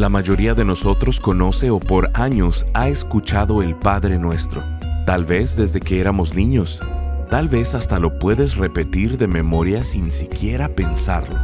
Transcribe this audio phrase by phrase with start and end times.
[0.00, 4.64] La mayoría de nosotros conoce o por años ha escuchado el Padre Nuestro,
[5.04, 6.80] tal vez desde que éramos niños,
[7.28, 11.36] tal vez hasta lo puedes repetir de memoria sin siquiera pensarlo.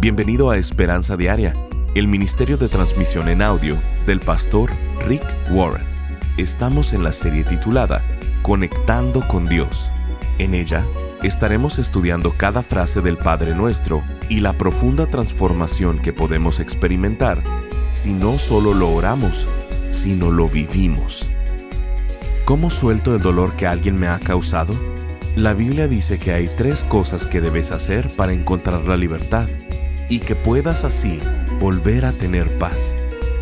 [0.00, 1.52] Bienvenido a Esperanza Diaria,
[1.96, 3.76] el Ministerio de Transmisión en Audio
[4.06, 4.70] del pastor
[5.08, 5.84] Rick Warren.
[6.36, 8.04] Estamos en la serie titulada
[8.44, 9.90] Conectando con Dios.
[10.38, 10.86] En ella
[11.24, 17.42] estaremos estudiando cada frase del Padre Nuestro y la profunda transformación que podemos experimentar
[17.92, 19.46] si no solo lo oramos,
[19.90, 21.26] sino lo vivimos.
[22.44, 24.74] ¿Cómo suelto el dolor que alguien me ha causado?
[25.36, 29.48] La Biblia dice que hay tres cosas que debes hacer para encontrar la libertad
[30.08, 31.20] y que puedas así
[31.60, 32.96] volver a tener paz.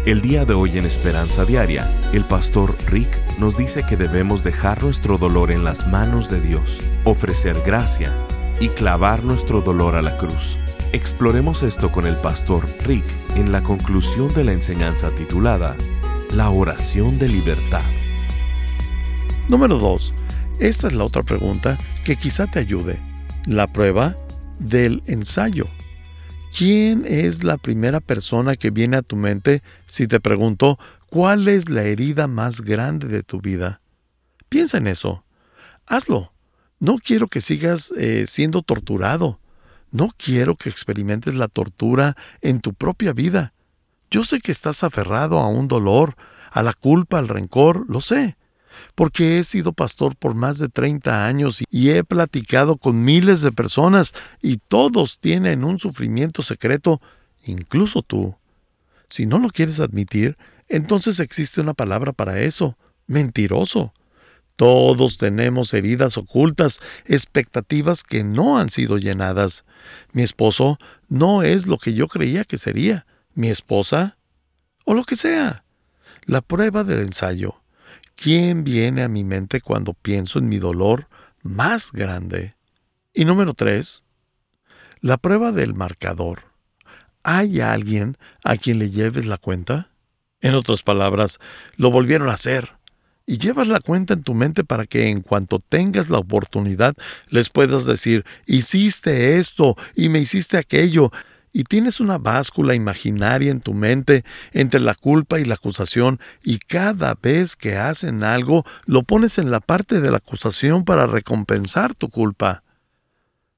[0.04, 3.08] El día de hoy en Esperanza Diaria, el pastor Rick
[3.38, 8.12] nos dice que debemos dejar nuestro dolor en las manos de Dios, ofrecer gracia
[8.60, 10.58] y clavar nuestro dolor a la cruz.
[10.92, 13.04] Exploremos esto con el pastor Rick
[13.36, 15.76] en la conclusión de la enseñanza titulada
[16.30, 17.84] La oración de libertad.
[19.50, 20.14] Número 2.
[20.60, 22.98] Esta es la otra pregunta que quizá te ayude.
[23.44, 24.16] La prueba
[24.60, 25.66] del ensayo.
[26.56, 30.78] ¿Quién es la primera persona que viene a tu mente si te pregunto
[31.10, 33.82] cuál es la herida más grande de tu vida?
[34.48, 35.22] Piensa en eso.
[35.86, 36.32] Hazlo.
[36.80, 39.38] No quiero que sigas eh, siendo torturado.
[39.90, 43.54] No quiero que experimentes la tortura en tu propia vida.
[44.10, 46.14] Yo sé que estás aferrado a un dolor,
[46.50, 48.36] a la culpa, al rencor, lo sé,
[48.94, 53.52] porque he sido pastor por más de 30 años y he platicado con miles de
[53.52, 57.00] personas y todos tienen un sufrimiento secreto,
[57.44, 58.36] incluso tú.
[59.08, 60.36] Si no lo quieres admitir,
[60.68, 63.92] entonces existe una palabra para eso, mentiroso.
[64.58, 69.64] Todos tenemos heridas ocultas, expectativas que no han sido llenadas.
[70.10, 73.06] Mi esposo no es lo que yo creía que sería.
[73.34, 74.18] Mi esposa
[74.84, 75.62] o lo que sea.
[76.24, 77.62] La prueba del ensayo.
[78.16, 81.06] ¿Quién viene a mi mente cuando pienso en mi dolor
[81.40, 82.56] más grande?
[83.14, 84.02] Y número tres,
[85.00, 86.52] la prueba del marcador.
[87.22, 89.92] ¿Hay alguien a quien le lleves la cuenta?
[90.40, 91.38] En otras palabras,
[91.76, 92.77] lo volvieron a hacer
[93.28, 96.94] y llevas la cuenta en tu mente para que en cuanto tengas la oportunidad
[97.28, 101.12] les puedas decir, hiciste esto y me hiciste aquello,
[101.52, 106.58] y tienes una báscula imaginaria en tu mente entre la culpa y la acusación, y
[106.58, 111.94] cada vez que hacen algo lo pones en la parte de la acusación para recompensar
[111.94, 112.62] tu culpa.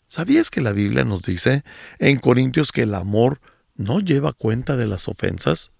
[0.09, 1.62] ¿Sabías que la Biblia nos dice
[2.00, 3.41] en Corintios que el amor
[3.76, 5.70] no lleva cuenta de las ofensas?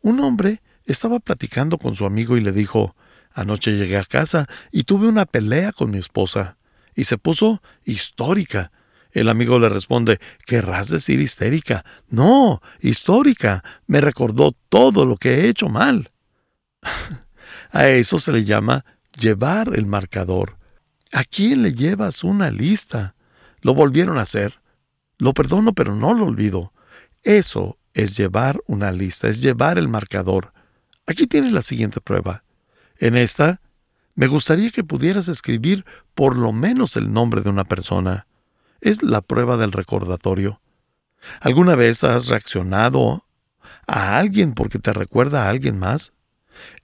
[0.00, 0.62] Un hombre
[0.92, 2.94] estaba platicando con su amigo y le dijo,
[3.34, 6.56] Anoche llegué a casa y tuve una pelea con mi esposa.
[6.94, 8.70] Y se puso histórica.
[9.10, 11.84] El amigo le responde, ¿querrás decir histérica?
[12.08, 13.64] No, histórica.
[13.88, 16.12] Me recordó todo lo que he hecho mal.
[17.72, 18.84] a eso se le llama
[19.18, 20.56] llevar el marcador.
[21.12, 23.16] ¿A quién le llevas una lista?
[23.62, 24.60] Lo volvieron a hacer.
[25.18, 26.72] Lo perdono, pero no lo olvido.
[27.24, 30.52] Eso es llevar una lista, es llevar el marcador.
[31.06, 32.44] Aquí tienes la siguiente prueba.
[32.98, 33.60] En esta,
[34.14, 35.84] me gustaría que pudieras escribir
[36.14, 38.26] por lo menos el nombre de una persona.
[38.80, 40.60] Es la prueba del recordatorio.
[41.40, 43.24] ¿Alguna vez has reaccionado
[43.86, 46.12] a alguien porque te recuerda a alguien más?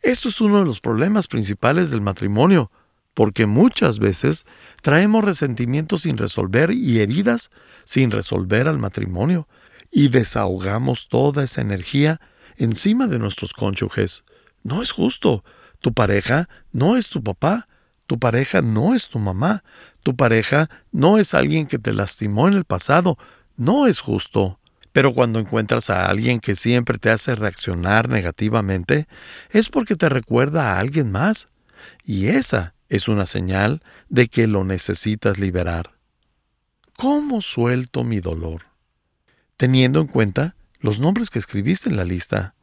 [0.02, 2.70] Esto es uno de los problemas principales del matrimonio,
[3.14, 4.44] porque muchas veces
[4.82, 7.50] traemos resentimientos sin resolver y heridas
[7.84, 9.48] sin resolver al matrimonio,
[9.90, 12.20] y desahogamos toda esa energía
[12.60, 14.22] encima de nuestros cónyuges.
[14.62, 15.44] No es justo.
[15.80, 17.66] Tu pareja no es tu papá.
[18.06, 19.64] Tu pareja no es tu mamá.
[20.02, 23.18] Tu pareja no es alguien que te lastimó en el pasado.
[23.56, 24.60] No es justo.
[24.92, 29.06] Pero cuando encuentras a alguien que siempre te hace reaccionar negativamente,
[29.50, 31.48] es porque te recuerda a alguien más.
[32.04, 35.92] Y esa es una señal de que lo necesitas liberar.
[36.96, 38.66] ¿Cómo suelto mi dolor?
[39.56, 42.54] Teniendo en cuenta los nombres que escribiste en la lista.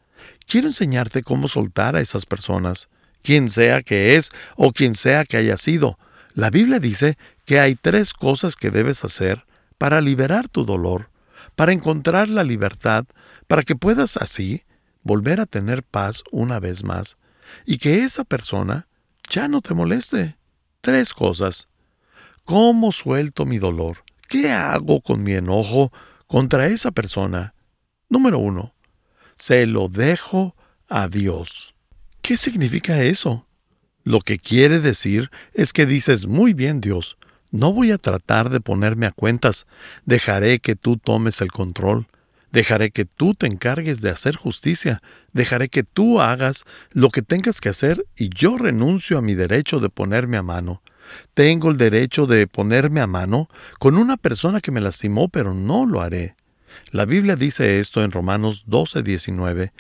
[0.48, 2.88] Quiero enseñarte cómo soltar a esas personas,
[3.22, 6.00] quien sea que es o quien sea que haya sido.
[6.34, 9.46] La Biblia dice que hay tres cosas que debes hacer
[9.78, 11.10] para liberar tu dolor,
[11.56, 13.06] para encontrar la libertad,
[13.48, 14.64] para que puedas así
[15.04, 17.18] volver a tener paz una vez más,
[17.66, 18.88] y que esa persona
[19.30, 20.38] ya no te moleste.
[20.80, 21.68] Tres cosas.
[22.46, 24.06] ¿Cómo suelto mi dolor?
[24.30, 25.92] ¿Qué hago con mi enojo
[26.26, 27.54] contra esa persona?
[28.08, 28.74] Número uno,
[29.38, 30.56] se lo dejo
[30.90, 31.76] a Dios.
[32.22, 33.48] ¿Qué significa eso?
[34.04, 37.18] Lo que quiere decir es que dices, muy bien Dios,
[37.52, 39.66] no voy a tratar de ponerme a cuentas,
[40.06, 42.08] dejaré que tú tomes el control.
[42.52, 45.02] Dejaré que tú te encargues de hacer justicia.
[45.34, 49.80] Dejaré que tú hagas lo que tengas que hacer y yo renuncio a mi derecho
[49.80, 50.82] de ponerme a mano.
[51.34, 53.50] Tengo el derecho de ponerme a mano
[53.80, 56.36] con una persona que me lastimó, pero no lo haré.
[56.92, 59.72] La Biblia dice esto en Romanos 12:19.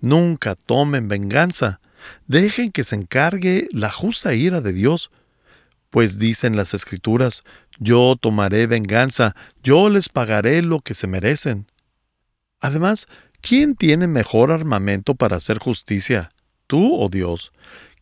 [0.00, 1.80] Nunca tomen venganza.
[2.26, 5.10] Dejen que se encargue la justa ira de Dios.
[5.90, 7.42] Pues dicen las Escrituras,
[7.78, 11.66] yo tomaré venganza, yo les pagaré lo que se merecen.
[12.60, 13.06] Además,
[13.40, 16.32] ¿quién tiene mejor armamento para hacer justicia?
[16.66, 17.52] ¿Tú o Dios?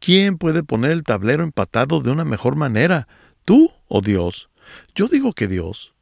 [0.01, 3.09] ¿Quién puede poner el tablero empatado de una mejor manera?
[3.45, 4.51] ¿Tú o Dios?
[4.95, 5.94] Yo digo que Dios.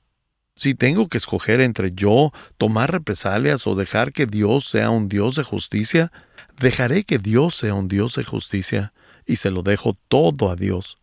[0.57, 5.35] Si tengo que escoger entre yo tomar represalias o dejar que Dios sea un Dios
[5.37, 6.13] de justicia,
[6.59, 8.93] dejaré que Dios sea un Dios de justicia
[9.27, 10.99] y se lo dejo todo a Dios.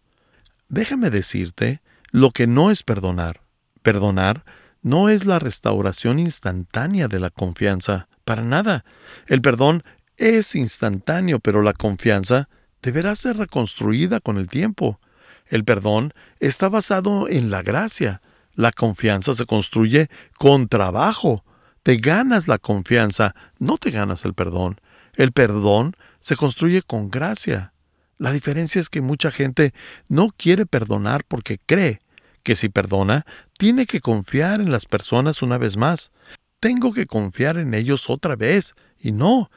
[0.67, 1.81] Déjame decirte
[2.11, 3.41] lo que no es perdonar.
[3.81, 4.43] Perdonar
[4.81, 8.85] no es la restauración instantánea de la confianza, para nada.
[9.27, 9.83] El perdón
[10.17, 12.49] es instantáneo, pero la confianza
[12.81, 14.99] deberá ser reconstruida con el tiempo.
[15.47, 18.21] El perdón está basado en la gracia.
[18.59, 21.45] La confianza se construye con trabajo.
[21.81, 24.81] Te ganas la confianza, no te ganas el perdón.
[25.15, 27.71] El perdón se construye con gracia.
[28.17, 29.73] La diferencia es que mucha gente
[30.09, 32.01] no quiere perdonar porque cree
[32.43, 33.25] que si perdona,
[33.57, 36.11] tiene que confiar en las personas una vez más.
[36.59, 38.75] Tengo que confiar en ellos otra vez.
[38.99, 39.49] Y no,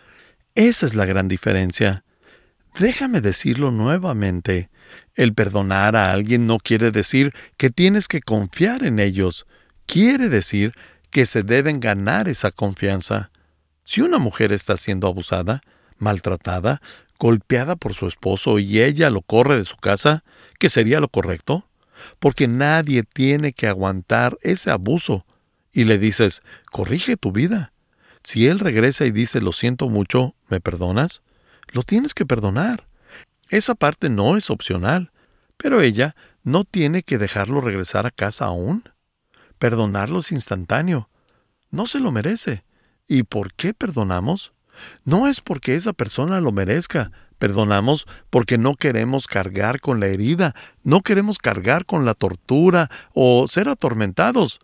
[0.55, 2.05] esa es la gran diferencia.
[2.79, 4.71] Déjame decirlo nuevamente.
[5.15, 9.47] El perdonar a alguien no quiere decir que tienes que confiar en ellos.
[9.87, 10.75] Quiere decir
[11.11, 13.31] que se deben ganar esa confianza.
[13.85, 15.61] Si una mujer está siendo abusada,
[15.99, 16.81] maltratada,
[17.19, 20.25] golpeada por su esposo y ella lo corre de su casa,
[20.59, 21.67] ¿qué sería lo correcto?
[22.19, 25.25] porque nadie tiene que aguantar ese abuso.
[25.73, 27.73] Y le dices, corrige tu vida.
[28.23, 31.23] Si él regresa y dice, lo siento mucho, ¿me perdonas?
[31.69, 32.87] Lo tienes que perdonar.
[33.49, 35.13] Esa parte no es opcional,
[35.57, 38.85] pero ella no tiene que dejarlo regresar a casa aún.
[39.59, 41.09] Perdonarlo es instantáneo.
[41.71, 42.65] No se lo merece.
[43.07, 44.53] ¿Y por qué perdonamos?
[45.05, 47.13] No es porque esa persona lo merezca,
[47.43, 50.55] Perdonamos porque no queremos cargar con la herida,
[50.85, 54.61] no queremos cargar con la tortura o ser atormentados.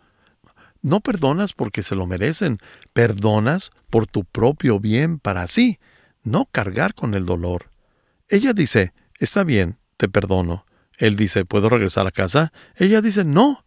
[0.81, 2.57] No perdonas porque se lo merecen,
[2.93, 5.77] perdonas por tu propio bien para sí,
[6.29, 7.71] no cargar con el dolor.
[8.27, 10.65] Ella dice, está bien, te perdono.
[10.97, 12.51] Él dice, ¿puedo regresar a casa?
[12.75, 13.65] Ella dice, no.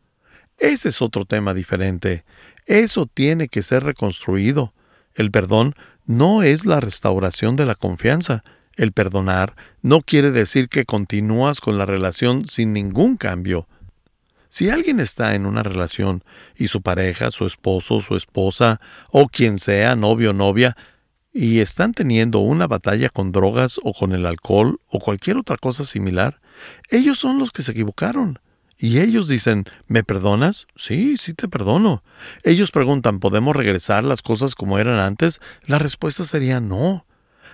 [0.59, 2.25] Ese es otro tema diferente.
[2.67, 4.75] Eso tiene que ser reconstruido.
[5.14, 5.75] El perdón
[6.05, 8.44] no es la restauración de la confianza,
[8.76, 13.69] el perdonar no quiere decir que continúas con la relación sin ningún cambio.
[14.49, 16.25] Si alguien está en una relación
[16.56, 18.81] y su pareja, su esposo, su esposa
[19.11, 20.76] o quien sea, novio o novia,
[21.32, 25.84] y están teniendo una batalla con drogas o con el alcohol o cualquier otra cosa
[25.84, 26.40] similar,
[26.90, 28.38] ellos son los que se equivocaron.
[28.79, 30.67] Y ellos dicen, ¿me perdonas?
[30.75, 32.02] Sí, sí te perdono.
[32.43, 35.40] Ellos preguntan, ¿podemos regresar las cosas como eran antes?
[35.67, 37.06] La respuesta sería no.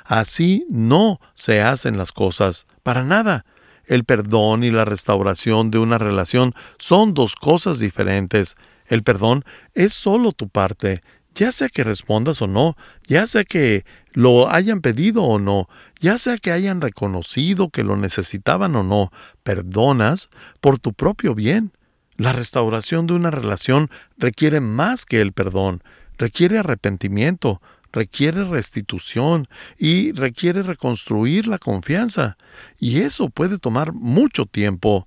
[0.04, 3.44] Así no se hacen las cosas, para nada.
[3.84, 8.56] El perdón y la restauración de una relación son dos cosas diferentes.
[8.86, 9.44] El perdón
[9.74, 11.02] es solo tu parte,
[11.38, 12.76] ya sea que respondas o no,
[13.06, 15.68] ya sea que lo hayan pedido o no,
[16.00, 19.12] ya sea que hayan reconocido que lo necesitaban o no,
[19.44, 20.30] perdonas
[20.60, 21.70] por tu propio bien.
[22.16, 25.84] La restauración de una relación requiere más que el perdón,
[26.18, 29.46] requiere arrepentimiento, requiere restitución
[29.78, 32.36] y requiere reconstruir la confianza.
[32.80, 35.06] Y eso puede tomar mucho tiempo.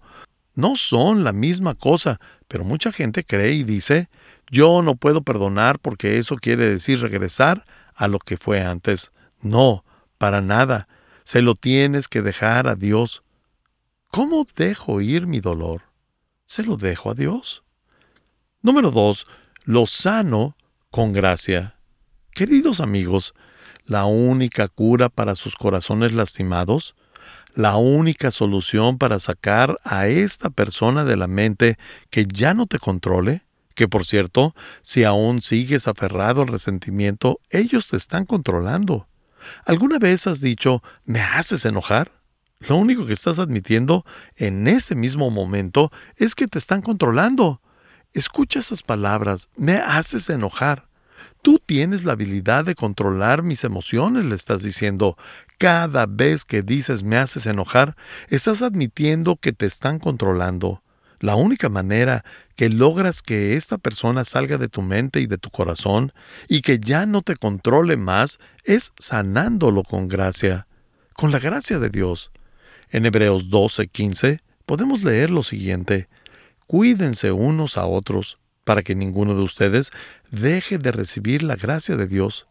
[0.55, 4.07] No son la misma cosa, pero mucha gente cree y dice,
[4.51, 7.65] yo no puedo perdonar porque eso quiere decir regresar
[7.96, 9.12] a lo que fue antes.
[9.41, 9.86] No,
[10.17, 10.89] para nada.
[11.24, 13.24] Se lo tienes que dejar a Dios.
[14.10, 15.84] ¿Cómo dejo ir mi dolor?
[16.46, 17.63] Se lo dejo a Dios.
[18.62, 19.25] Número dos,
[19.63, 20.58] lo sano
[20.89, 21.75] con gracia.
[22.34, 23.34] Queridos amigos,
[23.86, 26.93] la única cura para sus corazones lastimados,
[27.55, 31.77] la única solución para sacar a esta persona de la mente
[32.10, 33.43] que ya no te controle,
[33.75, 39.07] que por cierto, si aún sigues aferrado al resentimiento, ellos te están controlando.
[39.65, 42.21] ¿Alguna vez has dicho, me haces enojar?
[42.59, 47.61] Lo único que estás admitiendo en ese mismo momento es que te están controlando.
[48.13, 50.87] Escucha esas palabras, me haces enojar.
[51.41, 55.17] Tú tienes la habilidad de controlar mis emociones, le estás diciendo.
[55.57, 57.95] Cada vez que dices me haces enojar,
[58.29, 60.80] estás admitiendo que te están controlando.
[61.21, 62.25] La única manera
[62.57, 66.11] que logras que esta persona salga de tu mente y de tu corazón
[66.49, 70.67] y que ya no te controle más es sanándolo con gracia,
[71.13, 72.31] con la gracia de Dios.
[72.89, 76.09] En Hebreos 12:15 podemos leer lo siguiente,
[76.71, 79.91] Cuídense unos a otros para que ninguno de ustedes
[80.29, 82.47] deje de recibir la gracia de Dios.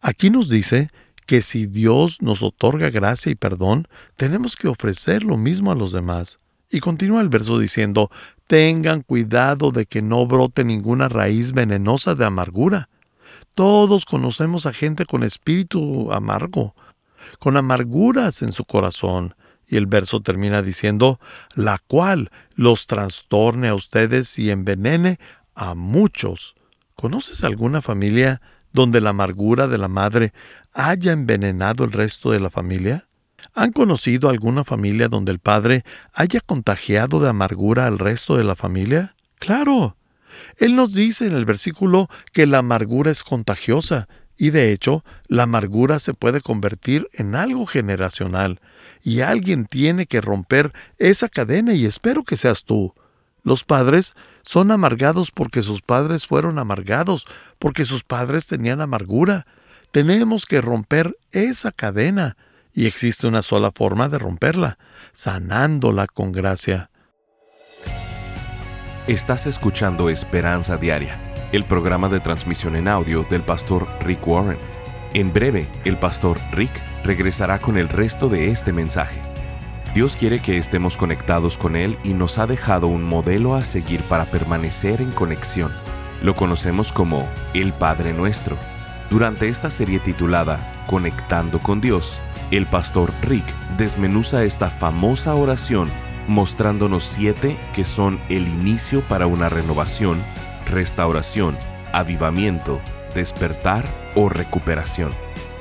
[0.00, 0.90] Aquí nos dice
[1.26, 5.90] que si Dios nos otorga gracia y perdón, tenemos que ofrecer lo mismo a los
[5.90, 6.38] demás.
[6.74, 8.10] Y continúa el verso diciendo,
[8.48, 12.88] tengan cuidado de que no brote ninguna raíz venenosa de amargura.
[13.54, 16.74] Todos conocemos a gente con espíritu amargo,
[17.38, 19.36] con amarguras en su corazón.
[19.68, 21.20] Y el verso termina diciendo,
[21.54, 25.20] la cual los trastorne a ustedes y envenene
[25.54, 26.56] a muchos.
[26.96, 30.32] ¿Conoces alguna familia donde la amargura de la madre
[30.72, 33.06] haya envenenado el resto de la familia?
[33.52, 38.56] ¿Han conocido alguna familia donde el padre haya contagiado de amargura al resto de la
[38.56, 39.14] familia?
[39.38, 39.96] Claro.
[40.56, 45.44] Él nos dice en el versículo que la amargura es contagiosa y de hecho la
[45.44, 48.60] amargura se puede convertir en algo generacional
[49.02, 52.94] y alguien tiene que romper esa cadena y espero que seas tú.
[53.42, 57.26] Los padres son amargados porque sus padres fueron amargados,
[57.58, 59.46] porque sus padres tenían amargura.
[59.90, 62.36] Tenemos que romper esa cadena
[62.74, 64.78] y existe una sola forma de romperla,
[65.12, 66.90] sanándola con gracia.
[69.06, 71.20] Estás escuchando Esperanza Diaria,
[71.52, 74.58] el programa de transmisión en audio del pastor Rick Warren.
[75.12, 76.72] En breve, el pastor Rick
[77.04, 79.20] regresará con el resto de este mensaje.
[79.94, 84.00] Dios quiere que estemos conectados con Él y nos ha dejado un modelo a seguir
[84.02, 85.72] para permanecer en conexión.
[86.20, 88.58] Lo conocemos como el Padre Nuestro.
[89.10, 92.20] Durante esta serie titulada Conectando con Dios,
[92.50, 93.44] el pastor Rick
[93.76, 95.90] desmenuza esta famosa oración
[96.28, 100.18] mostrándonos siete que son el inicio para una renovación,
[100.70, 101.56] restauración,
[101.92, 102.80] avivamiento,
[103.14, 103.84] despertar
[104.14, 105.10] o recuperación.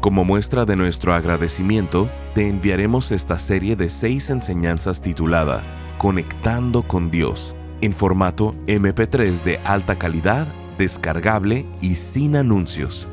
[0.00, 5.62] Como muestra de nuestro agradecimiento, te enviaremos esta serie de seis enseñanzas titulada
[5.98, 10.46] Conectando con Dios, en formato MP3 de alta calidad,
[10.78, 13.08] descargable y sin anuncios.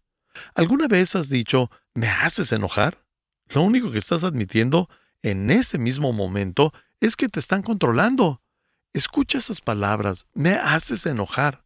[0.55, 3.03] ¿Alguna vez has dicho, me haces enojar?
[3.49, 4.89] Lo único que estás admitiendo
[5.21, 8.41] en ese mismo momento es que te están controlando.
[8.93, 11.63] Escucha esas palabras, me haces enojar.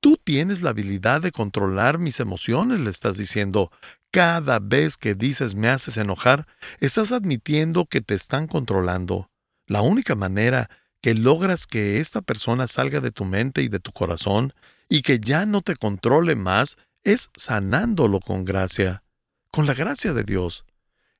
[0.00, 3.70] Tú tienes la habilidad de controlar mis emociones, le estás diciendo.
[4.10, 6.46] Cada vez que dices me haces enojar,
[6.80, 9.30] estás admitiendo que te están controlando.
[9.66, 10.68] La única manera
[11.00, 14.52] que logras que esta persona salga de tu mente y de tu corazón
[14.88, 19.02] y que ya no te controle más es sanándolo con gracia,
[19.50, 20.64] con la gracia de Dios.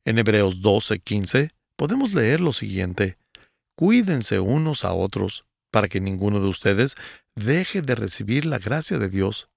[0.04, 3.16] En Hebreos 12:15 podemos leer lo siguiente,
[3.80, 6.96] Cuídense unos a otros para que ninguno de ustedes
[7.34, 9.48] deje de recibir la gracia de Dios.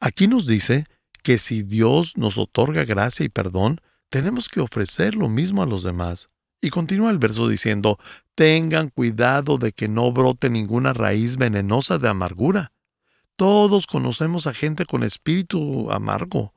[0.00, 0.84] Aquí nos dice
[1.22, 5.82] que si Dios nos otorga gracia y perdón, tenemos que ofrecer lo mismo a los
[5.82, 6.28] demás.
[6.60, 7.98] Y continúa el verso diciendo,
[8.34, 12.72] tengan cuidado de que no brote ninguna raíz venenosa de amargura.
[13.36, 16.52] Todos conocemos a gente con espíritu amargo,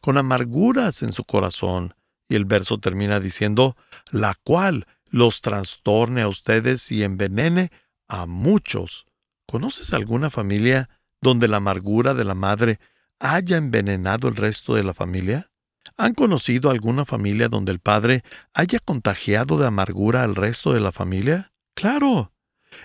[0.00, 1.94] con amarguras en su corazón.
[2.28, 3.76] Y el verso termina diciendo,
[4.10, 7.70] la cual los trastorne a ustedes y envenene
[8.08, 9.06] a muchos.
[9.46, 10.88] ¿Conoces alguna familia
[11.20, 12.80] donde la amargura de la madre
[13.20, 15.50] haya envenenado el resto de la familia?
[15.96, 18.22] ¿Han conocido alguna familia donde el padre
[18.52, 21.52] haya contagiado de amargura al resto de la familia?
[21.74, 22.32] Claro.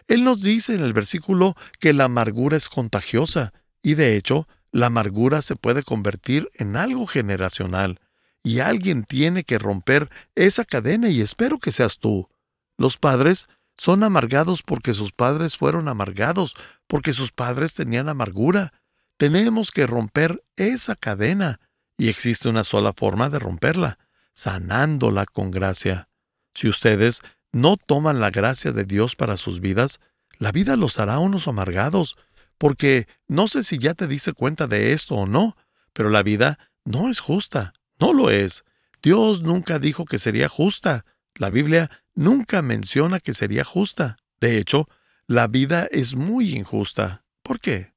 [0.07, 4.87] Él nos dice en el versículo que la amargura es contagiosa, y de hecho, la
[4.87, 7.99] amargura se puede convertir en algo generacional,
[8.43, 12.29] y alguien tiene que romper esa cadena y espero que seas tú.
[12.77, 13.47] Los padres
[13.77, 16.53] son amargados porque sus padres fueron amargados,
[16.87, 18.73] porque sus padres tenían amargura.
[19.17, 21.59] Tenemos que romper esa cadena,
[21.99, 23.99] y existe una sola forma de romperla,
[24.33, 26.07] sanándola con gracia.
[26.55, 29.99] Si ustedes no toman la gracia de Dios para sus vidas,
[30.37, 32.15] la vida los hará unos amargados,
[32.57, 35.57] porque no sé si ya te dice cuenta de esto o no,
[35.91, 38.63] pero la vida no es justa, no lo es.
[39.03, 41.05] Dios nunca dijo que sería justa.
[41.35, 44.17] La Biblia nunca menciona que sería justa.
[44.39, 44.87] De hecho,
[45.27, 47.25] la vida es muy injusta.
[47.43, 47.93] ¿Por qué?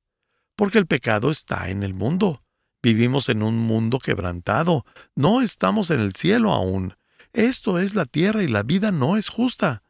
[0.57, 2.42] Porque el pecado está en el mundo.
[2.83, 4.85] Vivimos en un mundo quebrantado.
[5.15, 6.97] No estamos en el cielo aún.
[7.33, 9.83] Esto es la tierra y la vida no es justa.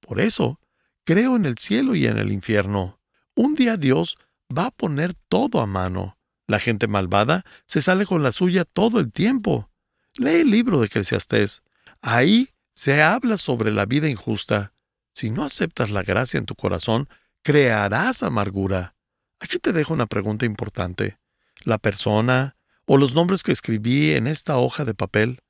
[0.00, 0.58] Por eso,
[1.04, 3.00] creo en el cielo y en el infierno.
[3.34, 4.16] Un día Dios
[4.56, 6.18] va a poner todo a mano.
[6.46, 9.70] La gente malvada se sale con la suya todo el tiempo.
[10.16, 11.62] Lee el libro de Eclesiastés.
[12.00, 14.72] Ahí se habla sobre la vida injusta.
[15.12, 17.08] Si no aceptas la gracia en tu corazón,
[17.42, 18.94] crearás amargura.
[19.40, 21.18] Aquí te dejo una pregunta importante.
[21.64, 25.40] ¿La persona o los nombres que escribí en esta hoja de papel,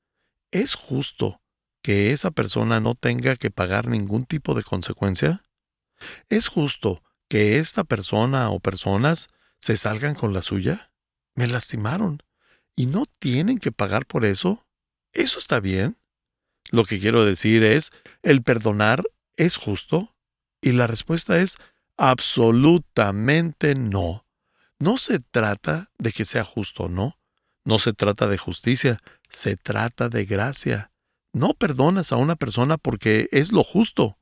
[0.51, 1.41] ¿es justo
[1.83, 5.45] que esa persona no tenga que pagar ningún tipo de consecuencia?
[6.29, 9.29] ¿Es justo que esta persona o personas
[9.61, 10.91] se salgan con la suya?
[11.35, 12.23] Me lastimaron.
[12.75, 14.67] ¿Y no tienen que pagar por eso?
[15.13, 15.97] ¿Eso está bien?
[16.71, 17.91] Lo que quiero decir es,
[18.23, 19.05] ¿el perdonar
[19.37, 20.15] es justo?
[20.61, 21.57] Y la respuesta es
[21.97, 24.28] absolutamente no.
[24.81, 27.19] No se trata de que sea justo o no.
[27.65, 30.93] No se trata de justicia, se trata de gracia.
[31.33, 34.19] No perdonas a una persona porque es lo justo.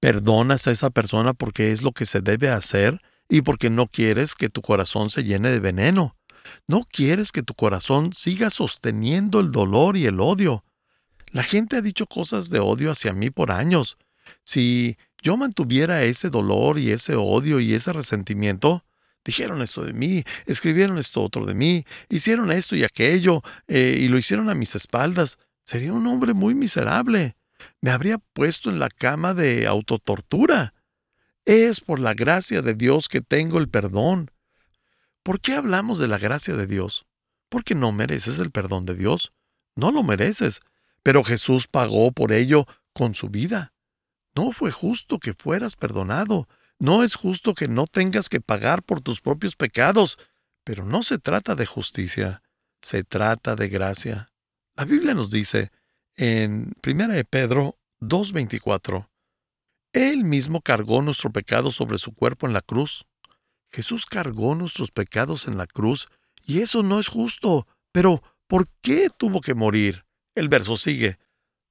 [0.00, 4.34] Perdonas a esa persona porque es lo que se debe hacer y porque no quieres
[4.34, 6.16] que tu corazón se llene de veneno.
[6.66, 10.64] No quieres que tu corazón siga sosteniendo el dolor y el odio.
[11.30, 13.96] La gente ha dicho cosas de odio hacia mí por años.
[14.44, 18.84] Si yo mantuviera ese dolor y ese odio y ese resentimiento,
[19.24, 24.08] dijeron esto de mí, escribieron esto otro de mí, hicieron esto y aquello, eh, y
[24.08, 27.36] lo hicieron a mis espaldas, sería un hombre muy miserable.
[27.80, 30.74] Me habría puesto en la cama de autotortura.
[31.44, 34.30] Es por la gracia de Dios que tengo el perdón.
[35.22, 37.06] ¿Por qué hablamos de la gracia de Dios?
[37.48, 39.32] Porque no mereces el perdón de Dios.
[39.76, 40.60] No lo mereces
[41.02, 43.72] pero Jesús pagó por ello con su vida.
[44.34, 46.48] No fue justo que fueras perdonado.
[46.80, 50.18] No es justo que no tengas que pagar por tus propios pecados.
[50.64, 52.42] Pero no se trata de justicia,
[52.82, 54.32] se trata de gracia.
[54.76, 55.70] La Biblia nos dice
[56.16, 59.08] en 1 de Pedro 2.24,
[59.92, 63.06] Él mismo cargó nuestro pecado sobre su cuerpo en la cruz.
[63.70, 66.08] Jesús cargó nuestros pecados en la cruz,
[66.46, 67.66] y eso no es justo.
[67.92, 70.04] Pero, ¿por qué tuvo que morir?
[70.34, 71.18] El verso sigue,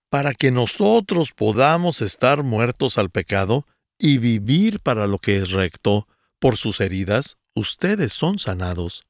[0.09, 3.65] para que nosotros podamos estar muertos al pecado
[3.99, 6.07] y vivir para lo que es recto,
[6.39, 9.05] por sus heridas ustedes son sanados.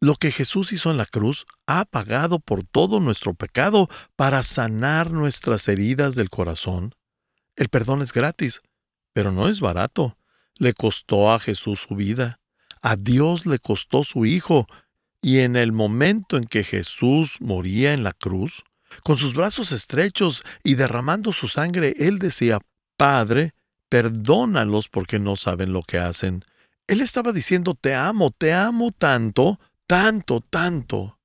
[0.00, 5.10] Lo que Jesús hizo en la cruz ha pagado por todo nuestro pecado para sanar
[5.10, 6.94] nuestras heridas del corazón.
[7.56, 8.60] El perdón es gratis,
[9.12, 10.16] pero no es barato.
[10.56, 12.40] Le costó a Jesús su vida.
[12.82, 14.66] A Dios le costó su Hijo.
[15.20, 18.62] Y en el momento en que Jesús moría en la cruz,
[19.02, 22.58] con sus brazos estrechos y derramando su sangre, él decía,
[22.96, 23.54] Padre,
[23.94, 26.44] perdónalos porque no saben lo que hacen.
[26.88, 31.20] Él estaba diciendo, te amo, te amo tanto, tanto, tanto.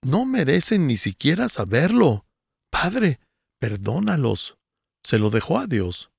[0.00, 2.24] No merecen ni siquiera saberlo.
[2.70, 3.20] Padre,
[3.58, 4.56] perdónalos.
[5.02, 6.12] Se lo dejó a Dios.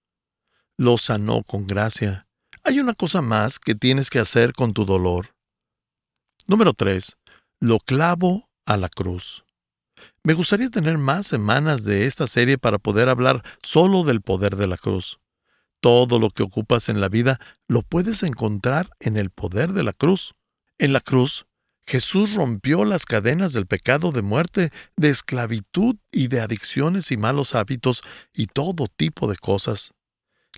[0.77, 2.27] Lo sanó con gracia.
[2.63, 5.33] Hay una cosa más que tienes que hacer con tu dolor.
[6.45, 7.17] Número 3.
[7.59, 9.43] Lo clavo a la cruz.
[10.23, 14.67] Me gustaría tener más semanas de esta serie para poder hablar solo del poder de
[14.67, 15.19] la cruz.
[15.85, 19.93] Todo lo que ocupas en la vida lo puedes encontrar en el poder de la
[19.93, 20.33] cruz.
[20.79, 21.45] En la cruz,
[21.85, 27.53] Jesús rompió las cadenas del pecado de muerte, de esclavitud y de adicciones y malos
[27.53, 28.01] hábitos
[28.33, 29.91] y todo tipo de cosas.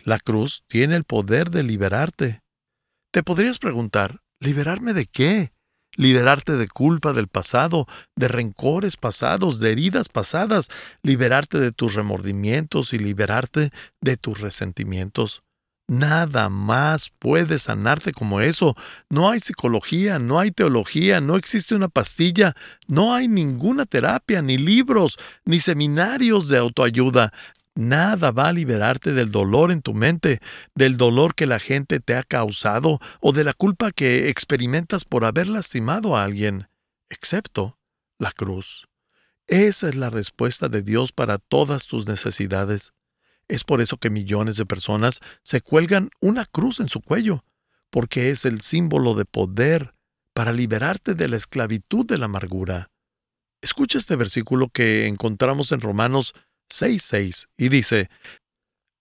[0.05, 2.41] La cruz tiene el poder de liberarte.
[3.11, 5.51] Te podrías preguntar, ¿liberarme de qué?
[5.97, 10.69] Liberarte de culpa del pasado, de rencores pasados, de heridas pasadas,
[11.03, 15.43] liberarte de tus remordimientos y liberarte de tus resentimientos.
[15.89, 18.75] Nada más puede sanarte como eso.
[19.09, 22.55] No hay psicología, no hay teología, no existe una pastilla,
[22.87, 27.31] no hay ninguna terapia, ni libros, ni seminarios de autoayuda.
[27.77, 30.39] Nada va a liberarte del dolor en tu mente,
[30.73, 35.25] del dolor que la gente te ha causado o de la culpa que experimentas por
[35.25, 36.69] haber lastimado a alguien,
[37.11, 37.77] excepto
[38.17, 38.87] la cruz.
[39.45, 42.93] Esa es la respuesta de Dios para todas tus necesidades.
[43.47, 47.45] Es por eso que millones de personas se cuelgan una cruz en su cuello,
[47.91, 49.93] porque es el símbolo de poder
[50.33, 52.89] para liberarte de la esclavitud de la amargura.
[53.61, 56.33] Escucha este versículo que encontramos en Romanos
[56.69, 58.09] 6.6 y dice,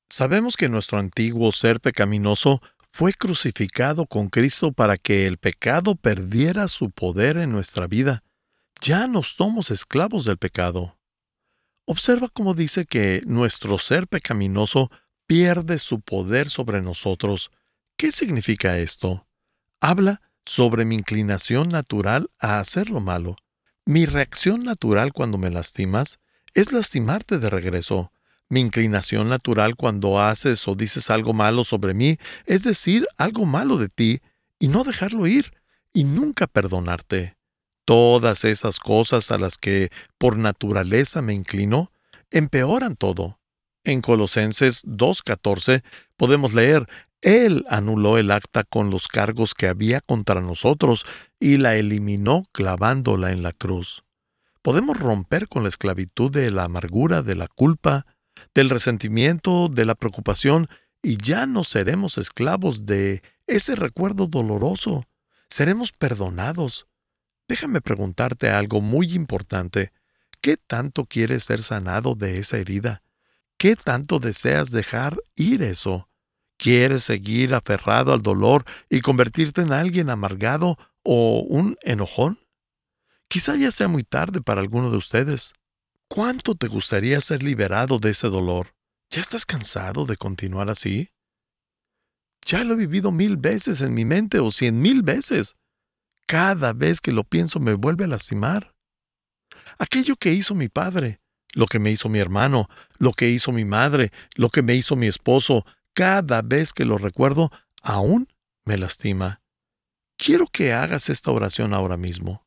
[0.09, 6.69] Sabemos que nuestro antiguo ser pecaminoso fue crucificado con Cristo para que el pecado perdiera
[6.69, 8.23] su poder en nuestra vida.
[8.81, 10.97] Ya no somos esclavos del pecado.
[11.87, 14.91] Observa cómo dice que nuestro ser pecaminoso
[15.27, 17.51] pierde su poder sobre nosotros.
[17.97, 19.27] ¿Qué significa esto?
[19.81, 23.37] Habla sobre mi inclinación natural a hacer lo malo.
[23.85, 26.19] Mi reacción natural cuando me lastimas
[26.57, 28.11] es lastimarte de regreso.
[28.49, 32.17] Mi inclinación natural cuando haces o dices algo malo sobre mí
[32.47, 34.21] es decir algo malo de ti
[34.59, 35.53] y no dejarlo ir
[35.93, 37.37] y nunca perdonarte.
[37.85, 41.93] Todas esas cosas a las que por naturaleza me inclino
[42.31, 43.39] empeoran todo.
[43.85, 45.83] En Colosenses 2.14
[46.17, 46.87] podemos leer,
[47.21, 51.05] Él anuló el acta con los cargos que había contra nosotros
[51.39, 54.06] y la eliminó clavándola en la cruz.
[54.67, 58.05] Podemos romper con la esclavitud de la amargura, de la culpa,
[58.53, 60.67] del resentimiento, de la preocupación,
[61.05, 65.05] y ya no seremos esclavos de ese recuerdo doloroso.
[65.49, 66.89] Seremos perdonados,
[67.47, 69.93] Déjame preguntarte algo muy importante.
[70.41, 73.05] ¿Qué tanto quieres ser sanado de esa herida?
[73.59, 76.09] ¿Qué tanto deseas dejar ir eso?
[76.57, 82.41] ¿Quieres seguir aferrado al dolor y convertirte en alguien amargado o un enojón?
[83.29, 85.55] Quizá ya sea muy tarde para alguno de ustedes.
[86.09, 88.75] ¿Cuánto te gustaría ser liberado de ese dolor?
[89.11, 91.11] ¿Ya estás cansado de continuar así?
[92.45, 95.57] Ya lo he vivido mil veces en mi mente o cien mil veces.
[96.27, 98.75] Cada vez que lo pienso me vuelve a lastimar.
[99.79, 101.21] Aquello que hizo mi padre,
[101.55, 104.95] lo que me hizo mi hermano, lo que hizo mi madre, lo que me hizo
[104.95, 107.51] mi esposo, cada vez que lo recuerdo,
[107.83, 108.29] aún
[108.65, 109.41] me lastima.
[110.17, 112.46] Quiero que hagas esta oración ahora mismo.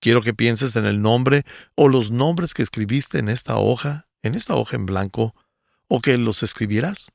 [0.00, 4.34] Quiero que pienses en el nombre o los nombres que escribiste en esta hoja, en
[4.34, 5.34] esta hoja en blanco,
[5.88, 7.12] o que los escribieras.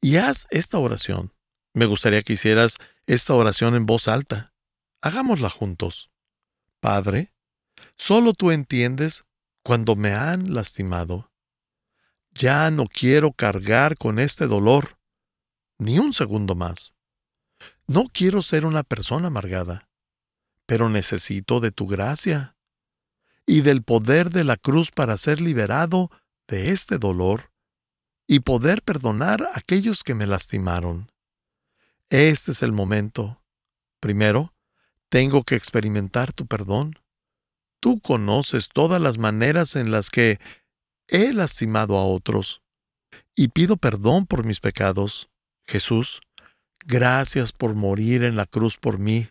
[0.00, 1.34] Y haz esta oración.
[1.74, 4.54] Me gustaría que hicieras esta oración en voz alta.
[5.02, 6.10] Hagámosla juntos.
[6.80, 7.32] Padre,
[7.96, 9.24] solo tú entiendes
[9.62, 11.30] cuando me han lastimado.
[12.30, 14.98] Ya no quiero cargar con este dolor,
[15.78, 16.94] ni un segundo más.
[17.86, 19.87] No quiero ser una persona amargada,
[20.68, 22.54] pero necesito de tu gracia
[23.46, 26.10] y del poder de la cruz para ser liberado
[26.46, 27.50] de este dolor
[28.26, 31.10] y poder perdonar a aquellos que me lastimaron.
[32.10, 33.42] Este es el momento.
[33.98, 34.52] Primero,
[35.08, 36.98] tengo que experimentar tu perdón.
[37.80, 40.38] Tú conoces todas las maneras en las que
[41.06, 42.60] he lastimado a otros.
[43.34, 45.30] Y pido perdón por mis pecados.
[45.66, 46.20] Jesús,
[46.84, 49.28] gracias por morir en la cruz por mí.